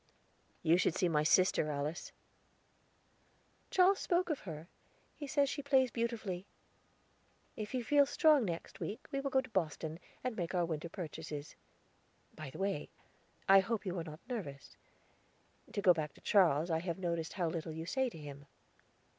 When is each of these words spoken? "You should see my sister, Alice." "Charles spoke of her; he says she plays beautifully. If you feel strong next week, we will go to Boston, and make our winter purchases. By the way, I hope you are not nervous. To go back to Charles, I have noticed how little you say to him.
"You 0.63 0.77
should 0.77 0.95
see 0.95 1.07
my 1.07 1.21
sister, 1.21 1.69
Alice." 1.69 2.11
"Charles 3.69 3.99
spoke 3.99 4.31
of 4.31 4.39
her; 4.49 4.67
he 5.15 5.27
says 5.27 5.47
she 5.47 5.61
plays 5.61 5.91
beautifully. 5.91 6.47
If 7.55 7.75
you 7.75 7.83
feel 7.83 8.07
strong 8.07 8.43
next 8.43 8.79
week, 8.79 9.05
we 9.11 9.19
will 9.19 9.29
go 9.29 9.41
to 9.41 9.49
Boston, 9.51 9.99
and 10.23 10.35
make 10.35 10.55
our 10.55 10.65
winter 10.65 10.89
purchases. 10.89 11.55
By 12.35 12.49
the 12.49 12.57
way, 12.57 12.89
I 13.47 13.59
hope 13.59 13.85
you 13.85 13.95
are 13.99 14.03
not 14.03 14.21
nervous. 14.27 14.75
To 15.71 15.81
go 15.83 15.93
back 15.93 16.15
to 16.15 16.21
Charles, 16.21 16.71
I 16.71 16.79
have 16.79 16.97
noticed 16.97 17.33
how 17.33 17.47
little 17.47 17.71
you 17.71 17.85
say 17.85 18.09
to 18.09 18.17
him. 18.17 18.47